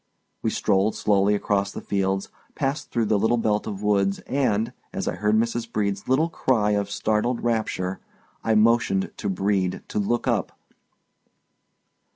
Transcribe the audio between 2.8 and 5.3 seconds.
through the little belt of woods and, as I